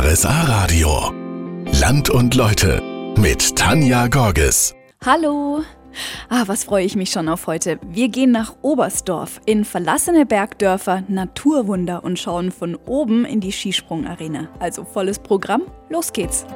RSA 0.00 0.42
Radio. 0.42 1.12
Land 1.80 2.08
und 2.08 2.36
Leute 2.36 2.80
mit 3.18 3.56
Tanja 3.56 4.06
Gorges. 4.06 4.76
Hallo. 5.04 5.64
Ah, 6.28 6.44
was 6.46 6.62
freue 6.62 6.84
ich 6.84 6.94
mich 6.94 7.10
schon 7.10 7.28
auf 7.28 7.48
heute. 7.48 7.80
Wir 7.82 8.08
gehen 8.08 8.30
nach 8.30 8.54
Oberstdorf 8.62 9.40
in 9.44 9.64
verlassene 9.64 10.24
Bergdörfer, 10.24 11.02
Naturwunder 11.08 12.04
und 12.04 12.16
schauen 12.16 12.52
von 12.52 12.76
oben 12.76 13.24
in 13.24 13.40
die 13.40 13.50
Skisprungarena. 13.50 14.48
Also 14.60 14.84
volles 14.84 15.18
Programm, 15.18 15.62
los 15.88 16.12
geht's. 16.12 16.46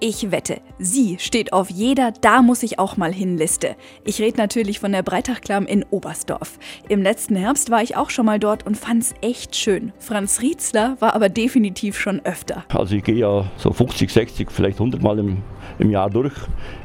Ich 0.00 0.30
wette, 0.30 0.60
sie 0.78 1.16
steht 1.18 1.52
auf 1.52 1.70
jeder 1.70 2.12
Da 2.12 2.40
muss 2.40 2.62
ich 2.62 2.78
auch 2.78 2.96
mal 2.96 3.12
hin 3.12 3.36
Liste. 3.36 3.74
Ich 4.04 4.20
rede 4.20 4.38
natürlich 4.38 4.78
von 4.78 4.92
der 4.92 5.02
Breitachklamm 5.02 5.66
in 5.66 5.84
Oberstdorf. 5.90 6.60
Im 6.88 7.02
letzten 7.02 7.34
Herbst 7.34 7.68
war 7.72 7.82
ich 7.82 7.96
auch 7.96 8.08
schon 8.08 8.26
mal 8.26 8.38
dort 8.38 8.64
und 8.64 8.76
fand's 8.76 9.12
echt 9.22 9.56
schön. 9.56 9.92
Franz 9.98 10.40
Rietzler 10.40 10.96
war 11.00 11.16
aber 11.16 11.28
definitiv 11.28 11.98
schon 11.98 12.20
öfter. 12.24 12.64
Also 12.68 12.94
ich 12.94 13.02
gehe 13.02 13.16
ja 13.16 13.50
so 13.56 13.72
50, 13.72 14.08
60, 14.08 14.52
vielleicht 14.52 14.78
100 14.78 15.02
Mal 15.02 15.18
im, 15.18 15.38
im 15.80 15.90
Jahr 15.90 16.10
durch. 16.10 16.34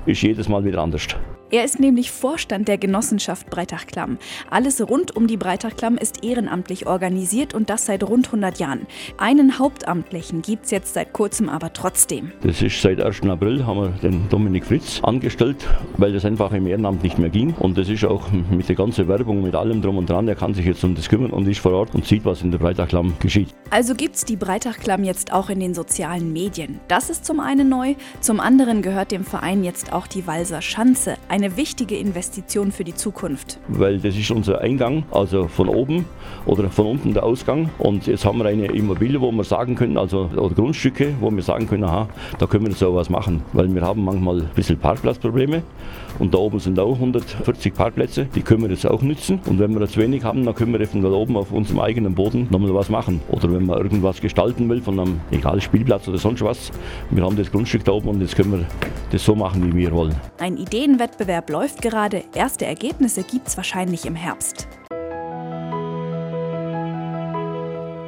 Ist 0.07 0.23
jedes 0.23 0.49
Mal 0.49 0.65
wieder 0.65 0.81
anders. 0.81 1.05
Er 1.53 1.63
ist 1.63 1.79
nämlich 1.79 2.09
Vorstand 2.09 2.67
der 2.67 2.79
Genossenschaft 2.79 3.51
Breitachklamm. 3.51 4.17
Alles 4.49 4.81
rund 4.81 5.15
um 5.15 5.27
die 5.27 5.37
Breitachklamm 5.37 5.99
ist 5.99 6.23
ehrenamtlich 6.23 6.87
organisiert 6.87 7.53
und 7.53 7.69
das 7.69 7.85
seit 7.85 8.01
rund 8.01 8.25
100 8.25 8.57
Jahren. 8.57 8.87
Einen 9.19 9.59
Hauptamtlichen 9.59 10.41
gibt 10.41 10.65
es 10.65 10.71
jetzt 10.71 10.95
seit 10.95 11.13
kurzem 11.13 11.49
aber 11.49 11.71
trotzdem. 11.71 12.31
Das 12.41 12.59
ist 12.63 12.81
seit 12.81 12.99
1. 12.99 13.21
April 13.29 13.67
haben 13.67 13.81
wir 13.81 13.89
den 13.89 14.27
Dominik 14.29 14.65
Fritz 14.65 14.99
angestellt, 15.03 15.57
weil 15.97 16.11
das 16.11 16.25
einfach 16.25 16.51
im 16.53 16.65
Ehrenamt 16.65 17.03
nicht 17.03 17.19
mehr 17.19 17.29
ging. 17.29 17.53
Und 17.53 17.77
das 17.77 17.87
ist 17.87 18.03
auch 18.03 18.31
mit 18.31 18.67
der 18.67 18.75
ganzen 18.75 19.07
Werbung, 19.07 19.43
mit 19.43 19.53
allem 19.53 19.79
drum 19.83 19.97
und 19.97 20.09
dran. 20.09 20.27
Er 20.27 20.33
kann 20.33 20.55
sich 20.55 20.65
jetzt 20.65 20.83
um 20.83 20.95
das 20.95 21.07
kümmern 21.07 21.29
und 21.29 21.47
ist 21.47 21.59
vor 21.59 21.73
Ort 21.73 21.93
und 21.93 22.03
sieht, 22.03 22.25
was 22.25 22.41
in 22.41 22.49
der 22.49 22.57
Breitachklamm 22.57 23.13
geschieht. 23.19 23.49
Also 23.69 23.93
gibt 23.93 24.15
es 24.15 24.25
die 24.25 24.37
Breitachklamm 24.37 25.03
jetzt 25.03 25.31
auch 25.31 25.49
in 25.49 25.59
den 25.59 25.75
sozialen 25.75 26.33
Medien. 26.33 26.79
Das 26.87 27.11
ist 27.11 27.25
zum 27.25 27.39
einen 27.39 27.69
neu, 27.69 27.93
zum 28.21 28.39
anderen 28.39 28.81
gehört 28.81 29.11
dem 29.11 29.23
Verein 29.23 29.63
jetzt 29.63 29.93
auch 29.93 30.07
die 30.07 30.25
Walser 30.25 30.63
Schanze, 30.63 31.15
eine 31.29 31.42
eine 31.43 31.57
wichtige 31.57 31.97
Investition 31.97 32.71
für 32.71 32.85
die 32.85 32.95
Zukunft. 32.95 33.59
Weil 33.67 33.99
das 33.99 34.15
ist 34.15 34.31
unser 34.31 34.61
Eingang, 34.61 35.03
also 35.11 35.49
von 35.49 35.67
oben 35.67 36.05
oder 36.45 36.69
von 36.69 36.87
unten 36.87 37.13
der 37.13 37.23
Ausgang. 37.23 37.69
Und 37.79 38.07
jetzt 38.07 38.23
haben 38.23 38.37
wir 38.37 38.45
eine 38.45 38.67
Immobilie, 38.67 39.19
wo 39.19 39.29
wir 39.31 39.43
sagen 39.43 39.75
können, 39.75 39.97
also 39.97 40.29
oder 40.35 40.55
Grundstücke, 40.55 41.13
wo 41.19 41.29
wir 41.31 41.43
sagen 41.43 41.67
können, 41.67 41.83
aha, 41.83 42.07
da 42.39 42.45
können 42.45 42.67
wir 42.67 42.73
so 42.73 42.95
was 42.95 43.09
machen. 43.09 43.41
Weil 43.51 43.73
wir 43.73 43.81
haben 43.81 44.05
manchmal 44.05 44.41
ein 44.41 44.49
bisschen 44.55 44.77
Parkplatzprobleme 44.77 45.63
und 46.19 46.33
da 46.33 46.37
oben 46.37 46.59
sind 46.59 46.79
auch 46.79 46.93
140 46.93 47.73
Parkplätze, 47.73 48.25
die 48.33 48.41
können 48.41 48.61
wir 48.63 48.69
jetzt 48.69 48.85
auch 48.85 49.01
nutzen. 49.01 49.39
Und 49.45 49.59
wenn 49.59 49.77
wir 49.77 49.87
zu 49.87 49.99
wenig 49.99 50.23
haben, 50.23 50.45
dann 50.45 50.55
können 50.55 50.71
wir 50.71 50.79
eventuell 50.79 51.13
oben 51.13 51.35
auf 51.35 51.51
unserem 51.51 51.79
eigenen 51.79 52.13
Boden 52.13 52.47
nochmal 52.51 52.73
was 52.73 52.89
machen. 52.89 53.19
Oder 53.29 53.51
wenn 53.51 53.65
man 53.65 53.79
irgendwas 53.79 54.21
gestalten 54.21 54.69
will, 54.69 54.81
von 54.81 54.99
einem, 54.99 55.19
egal, 55.31 55.59
Spielplatz 55.59 56.07
oder 56.07 56.17
sonst 56.17 56.41
was, 56.41 56.71
wir 57.09 57.23
haben 57.23 57.35
das 57.35 57.51
Grundstück 57.51 57.83
da 57.83 57.91
oben 57.91 58.09
und 58.09 58.21
jetzt 58.21 58.35
können 58.35 58.51
wir 58.51 58.65
das 59.11 59.25
so 59.25 59.35
machen, 59.35 59.65
wie 59.65 59.75
wir 59.75 59.91
wollen. 59.91 60.15
Ein 60.39 60.57
Ideenwettbewerb 60.57 61.32
Wettbewerb 61.33 61.49
läuft 61.49 61.81
gerade, 61.81 62.23
erste 62.35 62.67
Ergebnisse 62.67 63.23
gibt's 63.23 63.57
wahrscheinlich 63.57 64.05
im 64.05 64.13
Herbst. 64.13 64.67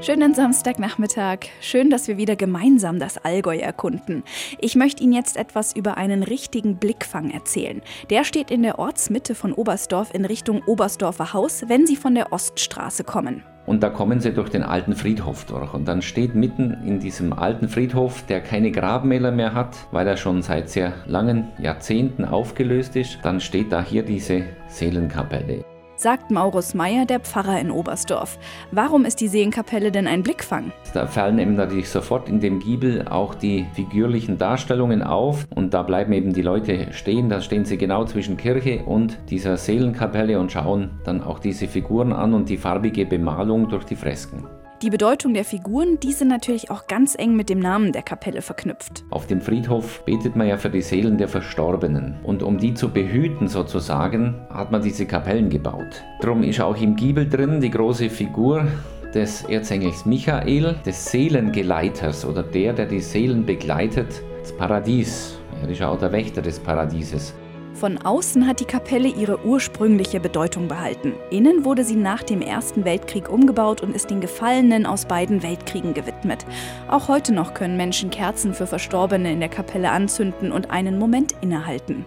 Schönen 0.02 0.36
Samstagnachmittag. 0.36 1.40
Schön, 1.59 1.90
dass 1.90 2.08
wir 2.08 2.17
wieder 2.17 2.36
gemeinsam 2.36 3.00
das 3.00 3.17
Allgäu 3.17 3.58
erkunden. 3.58 4.23
Ich 4.59 4.76
möchte 4.76 5.02
Ihnen 5.02 5.14
jetzt 5.14 5.38
etwas 5.38 5.76
über 5.76 5.98
einen 5.98 6.22
richtigen 6.22 6.78
Blickfang 6.78 7.32
erzählen. 7.32 7.82
Der 8.12 8.23
steht 8.26 8.52
in 8.52 8.62
der 8.62 8.78
Ortsmitte 8.78 9.34
von 9.34 9.54
Oberstdorf 9.54 10.14
in 10.14 10.26
Richtung 10.26 10.62
Oberstdorfer 10.67 11.34
Haus, 11.34 11.64
wenn 11.67 11.88
Sie 11.88 11.95
von 11.95 12.14
der 12.14 12.32
Oststraße 12.32 13.04
kommen. 13.04 13.44
Und 13.66 13.83
da 13.83 13.89
kommen 13.89 14.19
sie 14.19 14.31
durch 14.31 14.49
den 14.49 14.63
alten 14.63 14.95
Friedhof 14.95 15.45
durch. 15.45 15.73
Und 15.73 15.88
dann 15.88 16.02
steht 16.02 16.35
mitten 16.35 16.77
in 16.85 16.99
diesem 16.99 17.33
alten 17.33 17.67
Friedhof, 17.67 18.23
der 18.27 18.41
keine 18.41 18.71
Grabmäler 18.71 19.31
mehr 19.31 19.53
hat, 19.53 19.75
weil 19.91 20.08
er 20.08 20.17
schon 20.17 20.41
seit 20.41 20.69
sehr 20.69 20.94
langen 21.08 21.49
Jahrzehnten 21.59 22.25
aufgelöst 22.25 22.95
ist, 22.95 23.20
dann 23.23 23.42
steht 23.42 23.71
da 23.71 23.81
hier 23.81 24.04
diese 24.04 24.43
Seelenkapelle 24.67 25.74
sagt 25.95 26.32
Maurus 26.32 26.73
Meyer, 26.73 27.06
der 27.06 27.20
Pfarrer 27.20 27.60
in 27.60 27.72
Oberstdorf. 27.72 28.38
Warum 28.72 29.06
ist 29.06 29.22
die 29.22 29.28
Seenkapelle 29.28 29.92
denn 29.92 30.08
ein 30.08 30.23
Blickfang? 30.23 30.72
Da 30.94 31.08
fallen 31.08 31.39
eben 31.39 31.56
natürlich 31.56 31.89
sofort 31.89 32.30
in 32.30 32.39
dem 32.39 32.60
Giebel 32.60 33.08
auch 33.08 33.36
die 33.36 33.66
figürlichen 33.73 34.38
Darstellungen 34.38 35.04
auf 35.04 35.48
und 35.55 35.73
da 35.73 35.84
bleiben 35.84 36.14
eben 36.14 36.34
die 36.34 36.42
Leute 36.42 36.92
stehen. 36.92 37.30
Da 37.30 37.42
stehen 37.42 37.66
sie 37.66 37.78
genau 37.78 38.05
zwischen 38.05 38.38
Kirche 38.38 38.84
und 38.86 39.17
dieser 39.30 39.58
Seelenkapelle 39.58 40.39
und 40.39 40.52
schauen 40.52 40.92
dann 41.04 41.23
auch 41.23 41.39
diese 41.39 41.67
Figuren 41.67 42.14
an 42.14 42.34
und 42.34 42.50
die 42.50 42.58
farbige 42.58 43.05
Bemalung 43.05 43.70
durch 43.70 43.86
die 43.86 43.95
Fresken. 43.95 44.48
Die 44.81 44.89
Bedeutung 44.89 45.33
der 45.33 45.45
Figuren, 45.45 46.02
die 46.02 46.11
sind 46.11 46.27
natürlich 46.27 46.69
auch 46.69 46.87
ganz 46.87 47.15
eng 47.17 47.37
mit 47.37 47.49
dem 47.49 47.59
Namen 47.59 47.93
der 47.93 48.02
Kapelle 48.02 48.41
verknüpft. 48.41 49.05
Auf 49.09 49.25
dem 49.25 49.39
Friedhof 49.39 50.03
betet 50.03 50.36
man 50.36 50.47
ja 50.47 50.58
für 50.58 50.69
die 50.69 50.81
Seelen 50.81 51.17
der 51.17 51.30
Verstorbenen. 51.30 52.17
Und 52.23 52.43
um 52.43 52.58
die 52.58 52.73
zu 52.73 52.89
behüten 52.89 53.47
sozusagen, 53.47 54.36
hat 54.49 54.71
man 54.71 54.81
diese 54.81 55.05
Kapellen 55.05 55.49
gebaut. 55.49 56.03
Drum 56.19 56.43
ist 56.43 56.59
auch 56.59 56.75
im 56.75 56.97
Giebel 56.97 57.30
drin 57.30 57.61
die 57.61 57.71
große 57.71 58.09
Figur 58.09 58.67
des 59.13 59.43
Erzengels 59.43 60.05
Michael, 60.05 60.75
des 60.86 61.05
Seelengeleiters 61.05 62.25
oder 62.25 62.43
der, 62.43 62.73
der 62.73 62.86
die 62.86 62.99
Seelen 62.99 63.45
begleitet, 63.45 64.21
das 64.42 64.52
Paradies. 64.57 65.39
Er 65.61 65.69
ist 65.69 65.81
auch 65.81 65.97
der 65.97 66.11
Wächter 66.11 66.42
des 66.42 66.59
Paradieses. 66.59 67.33
Von 67.75 67.97
außen 67.97 68.47
hat 68.47 68.61
die 68.61 68.65
Kapelle 68.65 69.09
ihre 69.09 69.45
ursprüngliche 69.45 70.21
Bedeutung 70.21 70.69
behalten. 70.69 71.13
Innen 71.30 71.65
wurde 71.65 71.83
sie 71.83 71.97
nach 71.97 72.23
dem 72.23 72.41
Ersten 72.41 72.86
Weltkrieg 72.86 73.30
umgebaut 73.30 73.81
und 73.81 73.93
ist 73.93 74.09
den 74.09 74.21
Gefallenen 74.21 74.86
aus 74.86 75.05
beiden 75.05 75.43
Weltkriegen 75.43 75.93
gewidmet. 75.93 76.45
Auch 76.87 77.09
heute 77.09 77.33
noch 77.33 77.53
können 77.53 77.75
Menschen 77.75 78.11
Kerzen 78.11 78.53
für 78.53 78.65
Verstorbene 78.65 79.30
in 79.30 79.41
der 79.41 79.49
Kapelle 79.49 79.91
anzünden 79.91 80.53
und 80.53 80.71
einen 80.71 80.97
Moment 80.97 81.36
innehalten. 81.41 82.05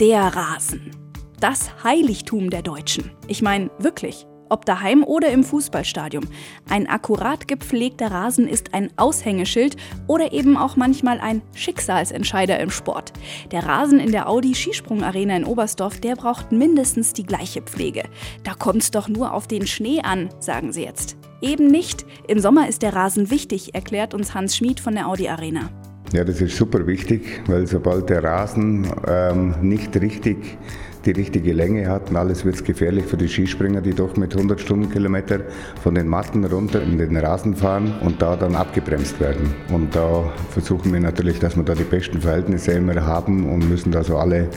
Der 0.00 0.22
Rasen. 0.22 0.92
Das 1.40 1.70
Heiligtum 1.84 2.48
der 2.48 2.62
Deutschen. 2.62 3.10
Ich 3.26 3.42
meine, 3.42 3.70
wirklich 3.78 4.26
ob 4.48 4.64
daheim 4.64 5.04
oder 5.04 5.28
im 5.30 5.44
Fußballstadion. 5.44 6.26
Ein 6.68 6.88
akkurat 6.88 7.48
gepflegter 7.48 8.10
Rasen 8.10 8.48
ist 8.48 8.74
ein 8.74 8.90
Aushängeschild 8.96 9.76
oder 10.06 10.32
eben 10.32 10.56
auch 10.56 10.76
manchmal 10.76 11.20
ein 11.20 11.42
Schicksalsentscheider 11.54 12.58
im 12.60 12.70
Sport. 12.70 13.12
Der 13.50 13.66
Rasen 13.66 14.00
in 14.00 14.12
der 14.12 14.28
Audi 14.28 14.54
Skisprungarena 14.54 15.36
in 15.36 15.44
Oberstdorf, 15.44 16.00
der 16.00 16.16
braucht 16.16 16.52
mindestens 16.52 17.12
die 17.12 17.24
gleiche 17.24 17.62
Pflege. 17.62 18.04
Da 18.44 18.54
kommt's 18.54 18.90
doch 18.90 19.08
nur 19.08 19.32
auf 19.32 19.46
den 19.46 19.66
Schnee 19.66 20.00
an, 20.00 20.30
sagen 20.40 20.72
sie 20.72 20.82
jetzt. 20.82 21.16
Eben 21.40 21.68
nicht. 21.68 22.04
Im 22.26 22.40
Sommer 22.40 22.68
ist 22.68 22.82
der 22.82 22.94
Rasen 22.94 23.30
wichtig, 23.30 23.74
erklärt 23.74 24.12
uns 24.12 24.34
Hans 24.34 24.56
Schmid 24.56 24.80
von 24.80 24.94
der 24.94 25.06
Audi 25.06 25.28
Arena. 25.28 25.70
Ja, 26.12 26.24
das 26.24 26.40
ist 26.40 26.56
super 26.56 26.86
wichtig, 26.86 27.42
weil 27.48 27.66
sobald 27.66 28.08
der 28.08 28.24
Rasen 28.24 28.86
ähm, 29.06 29.54
nicht 29.60 29.94
richtig 30.00 30.56
die 31.04 31.10
richtige 31.10 31.52
Länge 31.52 31.86
hat 31.88 32.10
und 32.10 32.16
alles 32.16 32.44
wird 32.44 32.56
es 32.56 32.64
gefährlich 32.64 33.04
für 33.04 33.18
die 33.18 33.28
Skispringer, 33.28 33.82
die 33.82 33.94
doch 33.94 34.16
mit 34.16 34.34
100 34.34 34.58
Stundenkilometer 34.60 35.40
von 35.82 35.94
den 35.94 36.08
Matten 36.08 36.44
runter 36.44 36.82
in 36.82 36.96
den 36.96 37.16
Rasen 37.16 37.54
fahren 37.54 37.94
und 38.00 38.22
da 38.22 38.36
dann 38.36 38.56
abgebremst 38.56 39.20
werden. 39.20 39.54
Und 39.70 39.94
da 39.94 40.32
versuchen 40.50 40.92
wir 40.92 41.00
natürlich, 41.00 41.38
dass 41.40 41.56
wir 41.56 41.62
da 41.62 41.74
die 41.74 41.84
besten 41.84 42.20
Verhältnisse 42.20 42.72
immer 42.72 43.04
haben 43.04 43.48
und 43.50 43.68
müssen 43.68 43.92
da 43.92 44.02
so 44.02 44.16
alle, 44.16 44.48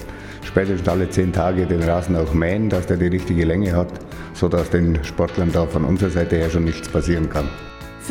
spätestens 0.44 0.88
alle 0.88 1.10
zehn 1.10 1.34
Tage 1.34 1.66
den 1.66 1.84
Rasen 1.84 2.16
auch 2.16 2.34
mähen, 2.34 2.70
dass 2.70 2.88
der 2.88 2.98
die 2.98 3.08
richtige 3.08 3.44
Länge 3.44 3.74
hat, 3.74 3.92
sodass 4.34 4.70
den 4.70 5.04
Sportlern 5.04 5.52
da 5.52 5.66
von 5.66 5.84
unserer 5.84 6.12
Seite 6.12 6.38
her 6.38 6.50
schon 6.50 6.64
nichts 6.64 6.88
passieren 6.88 7.30
kann. 7.30 7.50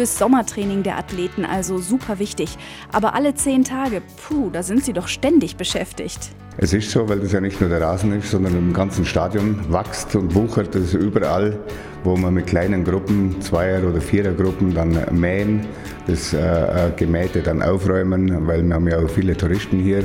Fürs 0.00 0.16
Sommertraining 0.16 0.83
der 0.83 0.97
Athleten 0.97 1.44
also 1.44 1.77
super 1.77 2.19
wichtig. 2.19 2.56
Aber 2.91 3.12
alle 3.15 3.34
zehn 3.34 3.65
Tage, 3.65 4.00
puh, 4.16 4.49
da 4.49 4.62
sind 4.62 4.83
sie 4.83 4.94
doch 4.94 5.09
ständig 5.09 5.56
beschäftigt. 5.56 6.31
Es 6.56 6.72
ist 6.72 6.91
so, 6.91 7.06
weil 7.06 7.21
das 7.21 7.33
ja 7.33 7.41
nicht 7.43 7.61
nur 7.61 7.69
der 7.69 7.83
Rasen 7.83 8.19
ist, 8.19 8.31
sondern 8.31 8.56
im 8.56 8.72
ganzen 8.72 9.05
Stadion 9.05 9.60
wächst 9.71 10.16
und 10.16 10.34
wuchert 10.34 10.75
es 10.75 10.94
überall, 10.94 11.59
wo 12.03 12.16
man 12.16 12.33
mit 12.33 12.47
kleinen 12.47 12.83
Gruppen, 12.83 13.42
Zweier- 13.42 13.86
oder 13.86 14.01
Vierergruppen 14.01 14.72
dann 14.72 14.98
mähen, 15.10 15.66
das 16.07 16.33
äh, 16.33 16.39
äh, 16.39 16.92
Gemähte 16.97 17.42
dann 17.42 17.63
aufräumen, 17.63 18.47
weil 18.47 18.63
wir 18.63 18.74
haben 18.74 18.89
ja 18.89 19.01
auch 19.01 19.10
viele 19.10 19.36
Touristen 19.36 19.80
hier, 19.80 19.98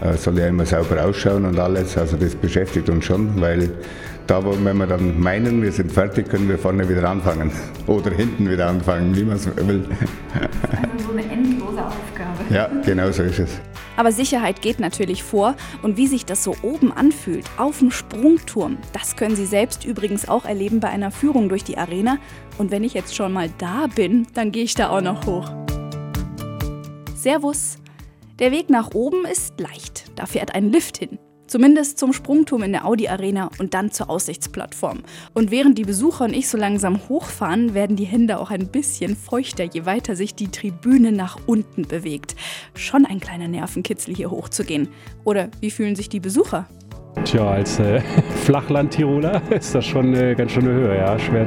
äh, 0.00 0.16
soll 0.16 0.38
ja 0.38 0.46
immer 0.46 0.64
sauber 0.64 1.04
ausschauen 1.04 1.44
und 1.44 1.58
alles. 1.58 1.98
Also 1.98 2.16
das 2.16 2.34
beschäftigt 2.34 2.88
uns 2.88 3.04
schon, 3.04 3.38
weil 3.42 3.68
da, 4.26 4.44
wenn 4.44 4.76
wir 4.76 4.86
dann 4.86 5.20
meinen, 5.20 5.62
wir 5.62 5.72
sind 5.72 5.92
fertig, 5.92 6.28
können 6.28 6.48
wir 6.48 6.58
vorne 6.58 6.88
wieder 6.88 7.08
anfangen. 7.08 7.52
Oder 7.86 8.10
hinten 8.10 8.50
wieder 8.50 8.68
anfangen, 8.68 9.14
wie 9.16 9.24
man 9.24 9.36
es 9.36 9.46
will. 9.56 9.88
Also 10.72 11.06
so 11.06 11.12
eine 11.12 11.22
endlose 11.22 11.84
Aufgabe. 11.84 12.54
Ja, 12.54 12.68
genau 12.84 13.10
so 13.10 13.22
ist 13.22 13.38
es. 13.38 13.60
Aber 13.96 14.10
Sicherheit 14.10 14.60
geht 14.60 14.80
natürlich 14.80 15.22
vor 15.22 15.54
und 15.82 15.96
wie 15.96 16.06
sich 16.06 16.26
das 16.26 16.42
so 16.42 16.56
oben 16.62 16.92
anfühlt, 16.92 17.44
auf 17.56 17.78
dem 17.78 17.90
Sprungturm, 17.90 18.78
das 18.92 19.14
können 19.14 19.36
Sie 19.36 19.46
selbst 19.46 19.84
übrigens 19.84 20.28
auch 20.28 20.44
erleben 20.44 20.80
bei 20.80 20.88
einer 20.88 21.10
Führung 21.10 21.48
durch 21.48 21.62
die 21.62 21.78
Arena. 21.78 22.18
Und 22.58 22.70
wenn 22.70 22.82
ich 22.82 22.94
jetzt 22.94 23.14
schon 23.14 23.32
mal 23.32 23.50
da 23.58 23.86
bin, 23.94 24.26
dann 24.34 24.50
gehe 24.50 24.64
ich 24.64 24.74
da 24.74 24.90
auch 24.90 25.00
noch 25.00 25.26
hoch. 25.26 25.50
Servus. 27.14 27.78
Der 28.40 28.50
Weg 28.50 28.68
nach 28.68 28.94
oben 28.94 29.24
ist 29.24 29.60
leicht, 29.60 30.10
da 30.16 30.26
fährt 30.26 30.56
ein 30.56 30.72
Lift 30.72 30.98
hin. 30.98 31.20
Zumindest 31.46 31.98
zum 31.98 32.12
Sprungturm 32.12 32.62
in 32.62 32.72
der 32.72 32.86
Audi 32.86 33.08
Arena 33.08 33.50
und 33.58 33.74
dann 33.74 33.90
zur 33.90 34.08
Aussichtsplattform. 34.08 35.02
Und 35.34 35.50
während 35.50 35.76
die 35.76 35.84
Besucher 35.84 36.24
und 36.24 36.34
ich 36.34 36.48
so 36.48 36.56
langsam 36.56 37.00
hochfahren, 37.08 37.74
werden 37.74 37.96
die 37.96 38.04
Hände 38.04 38.38
auch 38.38 38.50
ein 38.50 38.68
bisschen 38.68 39.14
feuchter, 39.14 39.64
je 39.64 39.84
weiter 39.84 40.16
sich 40.16 40.34
die 40.34 40.48
Tribüne 40.48 41.12
nach 41.12 41.38
unten 41.46 41.82
bewegt. 41.82 42.34
Schon 42.74 43.04
ein 43.04 43.20
kleiner 43.20 43.48
Nervenkitzel 43.48 44.14
hier 44.14 44.30
hochzugehen. 44.30 44.88
Oder 45.24 45.48
wie 45.60 45.70
fühlen 45.70 45.96
sich 45.96 46.08
die 46.08 46.20
Besucher? 46.20 46.66
Tja, 47.24 47.46
als 47.48 47.78
äh, 47.78 48.00
Flachland-Tiroler 48.44 49.42
ist 49.50 49.74
das 49.74 49.84
schon 49.84 50.14
äh, 50.14 50.34
ganz 50.34 50.52
schöne 50.52 50.70
Höhe, 50.70 50.96
ja. 50.96 51.18
Schwer, 51.18 51.46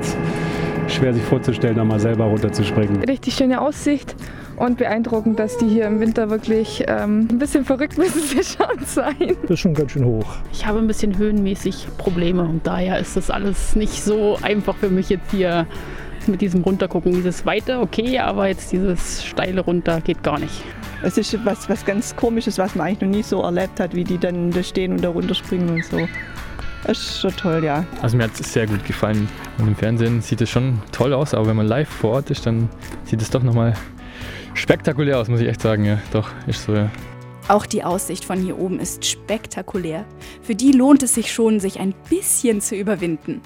schwer 0.87 1.13
sich 1.13 1.23
vorzustellen, 1.23 1.75
da 1.75 1.83
mal 1.83 1.99
selber 1.99 2.25
runterzuspringen. 2.25 3.03
Richtig 3.03 3.33
schöne 3.33 3.59
Aussicht 3.59 4.15
und 4.57 4.77
beeindruckend, 4.77 5.39
dass 5.39 5.57
die 5.57 5.67
hier 5.67 5.85
im 5.85 5.99
Winter 5.99 6.29
wirklich 6.29 6.83
ähm, 6.87 7.27
ein 7.31 7.39
bisschen 7.39 7.63
verrückt 7.63 7.97
müssen 7.97 8.21
sie 8.21 8.43
schon 8.43 8.85
sein. 8.85 9.35
Das 9.43 9.51
ist 9.51 9.59
schon 9.59 9.73
ganz 9.73 9.91
schön 9.91 10.03
hoch. 10.03 10.25
Ich 10.51 10.65
habe 10.65 10.79
ein 10.79 10.87
bisschen 10.87 11.17
höhenmäßig 11.17 11.87
Probleme 11.97 12.43
und 12.43 12.65
daher 12.65 12.99
ist 12.99 13.15
das 13.15 13.29
alles 13.29 13.75
nicht 13.75 14.03
so 14.03 14.37
einfach 14.41 14.75
für 14.75 14.89
mich 14.89 15.09
jetzt 15.09 15.31
hier 15.31 15.67
mit 16.27 16.41
diesem 16.41 16.61
Runtergucken. 16.63 17.13
Dieses 17.13 17.45
Weite, 17.45 17.79
okay, 17.79 18.19
aber 18.19 18.47
jetzt 18.47 18.71
dieses 18.71 19.23
steile 19.23 19.61
runter 19.61 20.01
geht 20.01 20.23
gar 20.23 20.39
nicht. 20.39 20.63
Es 21.03 21.17
ist 21.17 21.37
was, 21.45 21.69
was 21.69 21.85
ganz 21.85 22.15
Komisches, 22.15 22.57
was 22.57 22.75
man 22.75 22.87
eigentlich 22.87 23.01
noch 23.01 23.15
nie 23.15 23.23
so 23.23 23.43
erlebt 23.43 23.79
hat, 23.79 23.93
wie 23.93 24.03
die 24.03 24.17
dann 24.17 24.51
da 24.51 24.63
stehen 24.63 24.93
und 24.93 25.03
da 25.03 25.09
runterspringen 25.09 25.69
und 25.69 25.85
so. 25.85 26.07
Das 26.83 26.97
ist 26.97 27.21
schon 27.21 27.35
toll, 27.35 27.63
ja. 27.63 27.85
Also 28.01 28.17
mir 28.17 28.23
hat 28.23 28.39
es 28.39 28.51
sehr 28.51 28.65
gut 28.65 28.83
gefallen. 28.85 29.27
Und 29.57 29.67
im 29.67 29.75
Fernsehen 29.75 30.21
sieht 30.21 30.41
es 30.41 30.49
schon 30.49 30.79
toll 30.91 31.13
aus, 31.13 31.33
aber 31.33 31.47
wenn 31.47 31.55
man 31.55 31.67
live 31.67 31.89
vor 31.89 32.11
Ort 32.11 32.31
ist, 32.31 32.45
dann 32.45 32.69
sieht 33.03 33.21
es 33.21 33.29
doch 33.29 33.43
nochmal 33.43 33.73
spektakulär 34.57 35.19
aus, 35.19 35.27
muss 35.27 35.39
ich 35.39 35.47
echt 35.47 35.61
sagen. 35.61 35.85
Ja, 35.85 35.99
doch, 36.11 36.29
ist 36.47 36.63
so, 36.63 36.73
ja. 36.73 36.89
Auch 37.47 37.65
die 37.65 37.83
Aussicht 37.83 38.25
von 38.25 38.41
hier 38.41 38.59
oben 38.59 38.79
ist 38.79 39.05
spektakulär. 39.05 40.05
Für 40.41 40.55
die 40.55 40.73
lohnt 40.73 41.03
es 41.03 41.13
sich 41.13 41.31
schon, 41.31 41.59
sich 41.59 41.79
ein 41.79 41.93
bisschen 42.09 42.59
zu 42.59 42.75
überwinden. 42.75 43.41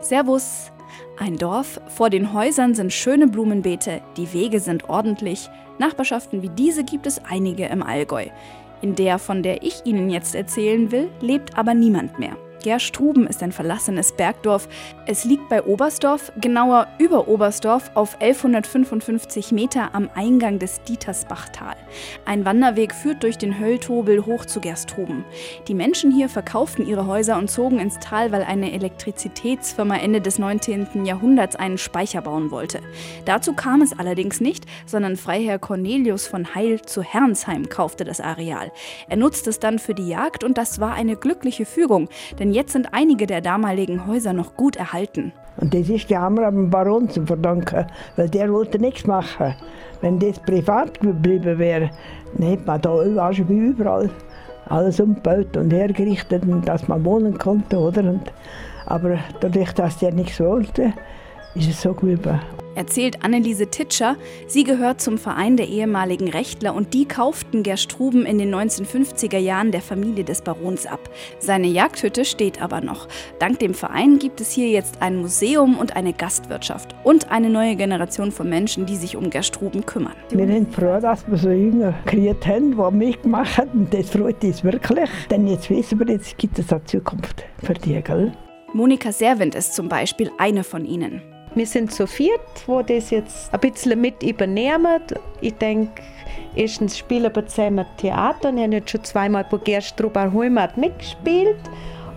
Servus! 0.00 0.70
Ein 1.18 1.36
Dorf, 1.36 1.80
vor 1.88 2.10
den 2.10 2.32
Häusern 2.32 2.74
sind 2.74 2.92
schöne 2.92 3.26
Blumenbeete, 3.26 4.00
die 4.16 4.32
Wege 4.32 4.58
sind 4.58 4.88
ordentlich. 4.88 5.48
Nachbarschaften 5.78 6.42
wie 6.42 6.48
diese 6.48 6.82
gibt 6.82 7.06
es 7.06 7.24
einige 7.24 7.66
im 7.66 7.82
Allgäu. 7.82 8.26
In 8.82 8.94
der, 8.94 9.18
von 9.18 9.42
der 9.42 9.62
ich 9.62 9.82
Ihnen 9.84 10.10
jetzt 10.10 10.34
erzählen 10.34 10.90
will, 10.90 11.10
lebt 11.20 11.56
aber 11.56 11.74
niemand 11.74 12.18
mehr. 12.18 12.36
Gerstruben 12.62 13.26
ist 13.26 13.42
ein 13.42 13.52
verlassenes 13.52 14.12
Bergdorf. 14.12 14.68
Es 15.06 15.24
liegt 15.24 15.48
bei 15.48 15.62
Oberstdorf, 15.62 16.32
genauer 16.40 16.86
über 16.98 17.28
Oberstdorf, 17.28 17.90
auf 17.94 18.20
1155 18.20 19.52
Meter 19.52 19.94
am 19.94 20.10
Eingang 20.14 20.58
des 20.58 20.82
Dietersbachtal. 20.82 21.76
Ein 22.24 22.44
Wanderweg 22.44 22.94
führt 22.94 23.22
durch 23.22 23.38
den 23.38 23.58
Hölltobel 23.58 24.26
hoch 24.26 24.44
zu 24.44 24.60
Gerstruben. 24.60 25.24
Die 25.68 25.74
Menschen 25.74 26.10
hier 26.12 26.28
verkauften 26.28 26.86
ihre 26.86 27.06
Häuser 27.06 27.38
und 27.38 27.50
zogen 27.50 27.78
ins 27.78 27.98
Tal, 27.98 28.32
weil 28.32 28.42
eine 28.42 28.72
Elektrizitätsfirma 28.72 29.96
Ende 29.96 30.20
des 30.20 30.38
19. 30.38 31.04
Jahrhunderts 31.04 31.56
einen 31.56 31.78
Speicher 31.78 32.22
bauen 32.22 32.50
wollte. 32.50 32.80
Dazu 33.24 33.54
kam 33.54 33.82
es 33.82 33.98
allerdings 33.98 34.40
nicht, 34.40 34.66
sondern 34.86 35.16
Freiherr 35.16 35.58
Cornelius 35.58 36.26
von 36.26 36.54
Heil 36.54 36.82
zu 36.82 37.02
Herrnsheim 37.02 37.68
kaufte 37.68 38.04
das 38.04 38.20
Areal. 38.20 38.72
Er 39.08 39.16
nutzte 39.16 39.50
es 39.50 39.58
dann 39.58 39.78
für 39.78 39.94
die 39.94 40.08
Jagd 40.08 40.44
und 40.44 40.58
das 40.58 40.80
war 40.80 40.94
eine 40.94 41.16
glückliche 41.16 41.64
Fügung, 41.64 42.08
denn 42.38 42.49
denn 42.50 42.56
jetzt 42.56 42.72
sind 42.72 42.88
einige 42.90 43.28
der 43.28 43.40
damaligen 43.40 44.08
Häuser 44.08 44.32
noch 44.32 44.56
gut 44.56 44.74
erhalten. 44.74 45.32
Und 45.58 45.72
das 45.72 45.88
ist 45.88 46.10
der 46.10 46.20
Hammer 46.20 46.48
am 46.48 46.68
Baron 46.68 47.08
zu 47.08 47.24
verdanken, 47.24 47.86
weil 48.16 48.28
der 48.28 48.52
wollte 48.52 48.80
nichts 48.80 49.06
machen. 49.06 49.54
Wenn 50.00 50.18
das 50.18 50.40
privat 50.40 50.98
geblieben 50.98 51.58
wäre, 51.60 51.90
dann 52.34 52.48
hätte 52.48 52.66
man 52.66 52.80
da 52.80 53.04
überall, 53.04 53.38
überall 53.38 54.10
alles 54.66 54.98
umgebaut 54.98 55.56
und 55.56 55.72
hergerichtet, 55.72 56.42
dass 56.64 56.88
man 56.88 57.04
wohnen 57.04 57.38
konnte. 57.38 57.78
Oder? 57.78 58.02
Und, 58.02 58.32
aber 58.86 59.18
dadurch, 59.38 59.72
dass 59.72 59.98
der 59.98 60.12
nichts 60.12 60.40
wollte, 60.40 60.92
ist 61.54 61.68
es 61.68 61.82
so 61.82 61.92
geblieben 61.92 62.40
erzählt 62.80 63.22
Anneliese 63.24 63.66
Titscher. 63.66 64.16
Sie 64.46 64.64
gehört 64.64 65.00
zum 65.00 65.18
Verein 65.18 65.56
der 65.56 65.68
ehemaligen 65.68 66.28
Rechtler 66.28 66.74
und 66.74 66.94
die 66.94 67.06
kauften 67.06 67.62
Gerstruben 67.62 68.24
in 68.24 68.38
den 68.38 68.54
1950er 68.54 69.38
Jahren 69.38 69.70
der 69.70 69.82
Familie 69.82 70.24
des 70.24 70.40
Barons 70.40 70.86
ab. 70.86 71.10
Seine 71.38 71.66
Jagdhütte 71.66 72.24
steht 72.24 72.62
aber 72.62 72.80
noch. 72.80 73.06
Dank 73.38 73.58
dem 73.58 73.74
Verein 73.74 74.18
gibt 74.18 74.40
es 74.40 74.50
hier 74.50 74.68
jetzt 74.68 75.02
ein 75.02 75.16
Museum 75.18 75.78
und 75.78 75.94
eine 75.94 76.14
Gastwirtschaft 76.14 76.94
und 77.04 77.30
eine 77.30 77.50
neue 77.50 77.76
Generation 77.76 78.32
von 78.32 78.48
Menschen, 78.48 78.86
die 78.86 78.96
sich 78.96 79.14
um 79.14 79.28
Gerstruben 79.28 79.84
kümmern. 79.84 80.14
Wir 80.30 80.46
sind 80.46 80.74
froh, 80.74 80.98
dass 81.00 81.28
wir 81.28 81.36
so 81.36 81.50
Jünger 81.50 81.94
gekriegt 82.06 82.46
haben, 82.46 82.76
die 82.76 82.96
mitgemacht 82.96 83.58
haben. 83.58 83.88
Das 83.90 84.08
freut 84.08 84.42
uns 84.42 84.64
wirklich. 84.64 85.10
Denn 85.30 85.46
jetzt 85.46 85.68
wissen 85.68 85.98
wir, 85.98 86.08
jetzt 86.08 86.38
gibt 86.38 86.58
es 86.58 86.72
eine 86.72 86.84
Zukunft 86.84 87.44
für 87.62 87.74
die. 87.74 88.00
Gell? 88.00 88.32
Monika 88.72 89.12
Serwind 89.12 89.54
ist 89.54 89.74
zum 89.74 89.88
Beispiel 89.88 90.30
eine 90.38 90.64
von 90.64 90.84
ihnen. 90.84 91.20
Wir 91.54 91.66
sind 91.66 91.92
zu 91.92 92.06
viert, 92.06 92.40
wo 92.66 92.82
das 92.82 93.10
jetzt 93.10 93.52
ein 93.52 93.60
bisschen 93.60 94.00
mit 94.00 94.22
übernehmen. 94.22 95.00
Ich 95.40 95.54
denke, 95.54 96.02
erstens 96.54 96.96
spielen 96.96 97.34
wir 97.34 97.46
zusammen 97.46 97.86
Theater 97.96 98.50
und 98.50 98.60
haben 98.60 98.72
jetzt 98.72 98.90
schon 98.90 99.02
zweimal 99.02 99.44
bei 99.50 99.58
Gerstruber 99.58 100.32
Heimat 100.32 100.76
mitgespielt. 100.76 101.58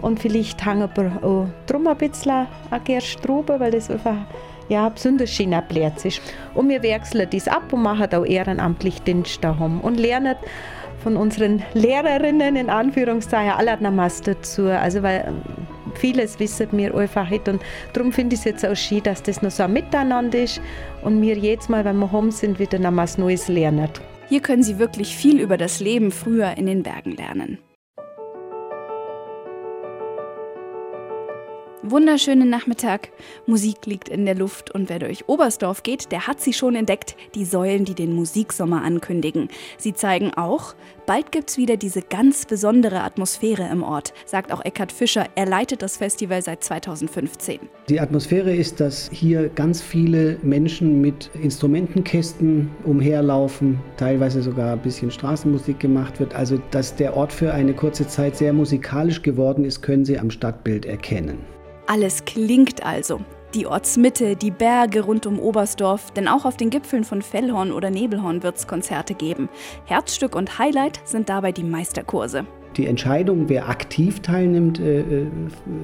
Und 0.02 0.20
vielleicht 0.20 0.64
hängen 0.64 0.90
wir 0.96 1.24
auch 1.24 1.48
drum 1.66 1.88
ein 1.88 1.98
bisschen 1.98 2.46
an 2.70 2.84
Gerstruber, 2.84 3.60
weil 3.60 3.72
das 3.72 3.90
einfach 3.90 4.18
ja, 4.70 4.88
besonders 4.88 5.32
schöner 5.32 5.62
Platz 5.62 6.06
ist. 6.06 6.22
Und 6.54 6.70
wir 6.70 6.84
wechseln 6.84 7.28
das 7.32 7.48
ab 7.48 7.74
und 7.74 7.82
machen 7.82 8.14
auch 8.14 8.26
ehrenamtlich 8.26 9.02
Dienst 9.02 9.44
daheim 9.44 9.82
und 9.82 10.00
lernen 10.00 10.36
von 11.02 11.18
unseren 11.18 11.64
Lehrerinnen 11.74 12.56
in 12.56 12.70
Anführungszeichen 12.70 13.54
allermaßen 13.54 14.26
dazu. 14.26 14.68
Also 14.68 15.04
weil 15.04 15.34
vieles 15.98 16.40
wissen 16.40 16.70
wir 16.74 16.96
einfach 16.96 17.30
nicht. 17.30 17.48
Und 17.48 17.62
darum 17.94 18.12
finde 18.12 18.36
ich 18.36 18.42
es 18.42 18.46
jetzt 18.46 18.66
auch 18.66 18.76
schön, 18.76 19.04
dass 19.04 19.24
das 19.24 19.42
noch 19.42 19.52
so 19.52 19.64
ein 19.64 19.74
Miteinander 19.74 20.40
ist 20.40 20.62
und 21.02 21.22
wir 21.22 21.38
jedes 21.38 21.70
Mal, 21.70 21.86
wenn 21.86 21.98
wir 21.98 22.12
home 22.12 22.32
sind, 22.32 22.60
wieder 22.60 22.80
noch 22.80 22.96
was 22.96 23.18
Neues 23.18 23.48
lernen. 23.48 23.90
Hier 24.30 24.42
können 24.42 24.64
Sie 24.64 24.80
wirklich 24.80 25.16
viel 25.16 25.40
über 25.40 25.58
das 25.58 25.80
Leben 25.80 26.12
früher 26.12 26.58
in 26.58 26.66
den 26.66 26.84
Bergen 26.84 27.12
lernen. 27.12 27.60
Wunderschönen 31.86 32.50
Nachmittag. 32.50 33.10
Musik 33.46 33.86
liegt 33.86 34.08
in 34.08 34.24
der 34.24 34.36
Luft 34.36 34.72
und 34.72 34.88
wer 34.88 35.00
durch 35.00 35.28
Oberstdorf 35.28 35.84
geht, 35.84 36.14
der 36.14 36.28
hat 36.28 36.40
sie 36.40 36.54
schon 36.54 36.76
entdeckt, 36.76 37.18
die 37.36 37.44
Säulen, 37.44 37.84
die 37.84 37.94
den 37.94 38.14
Musiksommer 38.14 38.82
ankündigen. 38.82 39.50
Sie 39.78 39.94
zeigen 39.94 40.34
auch, 40.34 40.76
bald 41.06 41.34
gibt's 41.34 41.58
wieder 41.58 41.76
diese 41.76 42.02
ganz 42.02 42.46
besondere 42.46 43.02
Atmosphäre 43.02 43.68
im 43.70 43.84
Ort, 43.84 44.14
sagt 44.26 44.54
auch 44.54 44.64
Eckhard 44.64 44.94
Fischer. 44.94 45.26
Er 45.36 45.46
leitet 45.46 45.82
das 45.82 45.98
Festival 45.98 46.42
seit 46.42 46.64
2015. 46.64 47.60
Die 47.90 48.00
Atmosphäre 48.00 48.56
ist, 48.56 48.80
dass 48.80 49.10
hier 49.12 49.50
ganz 49.50 49.82
viele 49.82 50.38
Menschen 50.42 51.02
mit 51.02 51.32
Instrumentenkästen 51.42 52.72
umherlaufen, 52.86 53.82
teilweise 53.98 54.42
sogar 54.42 54.72
ein 54.72 54.82
bisschen 54.82 55.12
Straßenmusik 55.12 55.82
gemacht 55.82 56.22
wird. 56.22 56.34
Also, 56.34 56.62
dass 56.72 56.96
der 56.96 57.18
Ort 57.18 57.34
für 57.34 57.54
eine 57.54 57.74
kurze 57.74 58.08
Zeit 58.08 58.38
sehr 58.38 58.54
musikalisch 58.54 59.22
geworden 59.22 59.66
ist, 59.66 59.82
können 59.82 60.06
Sie 60.06 60.18
am 60.18 60.32
Stadtbild 60.32 60.86
erkennen. 60.86 61.40
Alles 61.88 62.24
klingt 62.26 62.86
also. 62.86 63.20
Die 63.54 63.68
Ortsmitte, 63.68 64.36
die 64.36 64.52
Berge 64.52 65.02
rund 65.02 65.28
um 65.28 65.38
Oberstdorf, 65.38 66.12
denn 66.12 66.28
auch 66.28 66.46
auf 66.46 66.58
den 66.58 66.70
Gipfeln 66.70 67.04
von 67.04 67.22
Fellhorn 67.22 67.72
oder 67.72 67.92
Nebelhorn 67.92 68.42
wird 68.42 68.56
es 68.56 68.68
Konzerte 68.68 69.14
geben. 69.14 69.50
Herzstück 69.86 70.36
und 70.36 70.58
Highlight 70.58 71.02
sind 71.04 71.30
dabei 71.30 71.52
die 71.52 71.64
Meisterkurse. 71.64 72.46
Die 72.78 72.88
Entscheidung, 72.88 73.50
wer 73.50 73.70
aktiv 73.70 74.22
teilnimmt, 74.22 74.80
äh, 74.80 75.02
äh, 75.02 75.28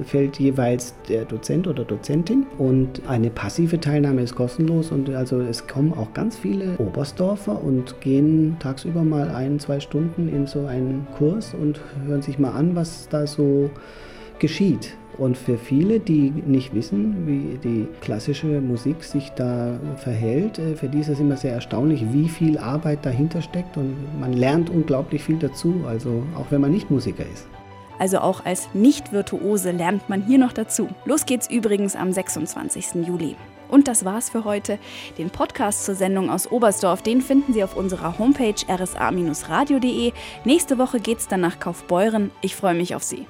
fällt 0.04 0.40
jeweils 0.40 0.94
der 1.08 1.24
Dozent 1.24 1.68
oder 1.68 1.84
Dozentin. 1.84 2.46
Und 2.58 3.02
eine 3.06 3.30
passive 3.30 3.78
Teilnahme 3.78 4.22
ist 4.22 4.34
kostenlos. 4.34 4.90
Und 4.90 5.08
also 5.10 5.40
es 5.40 5.68
kommen 5.68 5.92
auch 5.92 6.12
ganz 6.14 6.36
viele 6.36 6.76
Oberstdorfer 6.78 7.62
und 7.62 8.00
gehen 8.00 8.56
tagsüber 8.58 9.04
mal 9.04 9.28
ein, 9.28 9.60
zwei 9.60 9.78
Stunden 9.78 10.28
in 10.28 10.48
so 10.48 10.66
einen 10.66 11.06
Kurs 11.16 11.54
und 11.54 11.80
hören 12.06 12.22
sich 12.22 12.40
mal 12.40 12.52
an, 12.52 12.74
was 12.74 13.08
da 13.08 13.24
so 13.28 13.70
geschieht. 14.40 14.96
Und 15.20 15.36
für 15.36 15.58
viele, 15.58 16.00
die 16.00 16.30
nicht 16.30 16.74
wissen, 16.74 17.26
wie 17.26 17.58
die 17.58 17.86
klassische 18.00 18.46
Musik 18.62 19.04
sich 19.04 19.28
da 19.36 19.78
verhält, 19.98 20.58
äh, 20.58 20.74
für 20.74 20.88
die 20.88 21.00
ist 21.00 21.08
es 21.08 21.20
immer 21.20 21.36
sehr 21.36 21.52
erstaunlich, 21.52 22.06
wie 22.10 22.26
viel 22.26 22.56
Arbeit 22.56 23.04
dahinter 23.04 23.42
steckt 23.42 23.76
und 23.76 23.94
man 24.18 24.32
lernt 24.32 24.70
unglaublich 24.70 25.22
viel 25.22 25.36
dazu, 25.36 25.84
also 25.86 26.22
auch 26.38 26.46
wenn 26.48 26.62
man 26.62 26.70
nicht 26.70 26.90
Musiker 26.90 27.24
ist. 27.30 27.46
Also 27.98 28.20
auch 28.20 28.46
als 28.46 28.70
Nicht-Virtuose 28.72 29.72
lernt 29.72 30.08
man 30.08 30.22
hier 30.22 30.38
noch 30.38 30.54
dazu. 30.54 30.88
Los 31.04 31.26
geht's 31.26 31.50
übrigens 31.50 31.96
am 31.96 32.14
26. 32.14 33.06
Juli. 33.06 33.36
Und 33.68 33.88
das 33.88 34.06
war's 34.06 34.30
für 34.30 34.44
heute. 34.44 34.78
Den 35.18 35.28
Podcast 35.28 35.84
zur 35.84 35.96
Sendung 35.96 36.30
aus 36.30 36.50
Oberstdorf, 36.50 37.02
den 37.02 37.20
finden 37.20 37.52
Sie 37.52 37.62
auf 37.62 37.76
unserer 37.76 38.18
Homepage 38.18 38.54
rsa-radio.de. 38.66 40.12
Nächste 40.46 40.78
Woche 40.78 40.98
geht's 40.98 41.28
dann 41.28 41.42
nach 41.42 41.60
Kaufbeuren. 41.60 42.30
Ich 42.40 42.56
freue 42.56 42.74
mich 42.74 42.94
auf 42.94 43.02
Sie. 43.02 43.26